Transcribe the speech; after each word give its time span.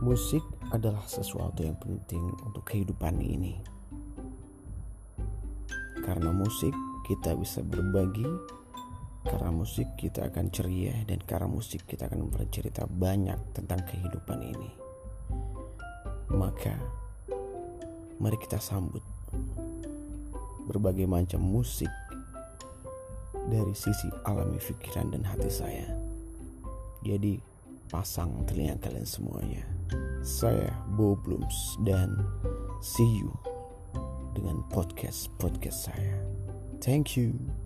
Musik 0.00 0.40
adalah 0.72 1.04
sesuatu 1.04 1.60
yang 1.60 1.76
penting 1.76 2.24
untuk 2.40 2.64
kehidupan 2.64 3.20
ini. 3.20 3.60
Karena 6.00 6.32
musik 6.32 6.72
kita 7.04 7.36
bisa 7.36 7.60
berbagi, 7.60 8.24
karena 9.28 9.52
musik 9.52 9.84
kita 10.00 10.32
akan 10.32 10.48
ceria 10.48 11.04
dan 11.04 11.20
karena 11.28 11.52
musik 11.52 11.84
kita 11.84 12.08
akan 12.08 12.32
bercerita 12.32 12.88
banyak 12.88 13.36
tentang 13.52 13.84
kehidupan 13.84 14.40
ini. 14.40 14.70
Maka 16.32 16.80
mari 18.24 18.40
kita 18.40 18.56
sambut 18.56 19.04
berbagai 20.64 21.04
macam 21.04 21.44
musik 21.44 21.92
dari 23.52 23.76
sisi 23.76 24.08
alami 24.24 24.56
pikiran 24.56 25.12
dan 25.12 25.28
hati 25.28 25.52
saya. 25.52 25.92
Jadi 27.04 27.36
pasang 27.92 28.48
telinga 28.48 28.80
kalian 28.80 29.04
semuanya. 29.04 29.79
Saya 30.20 30.72
Bo 30.96 31.16
Blooms 31.16 31.76
dan 31.84 32.16
see 32.80 33.20
you 33.20 33.32
dengan 34.32 34.64
podcast-podcast 34.72 35.92
saya. 35.92 36.16
Thank 36.80 37.16
you. 37.16 37.59